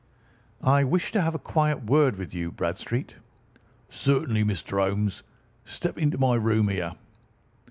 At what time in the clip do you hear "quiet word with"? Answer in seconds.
1.37-2.33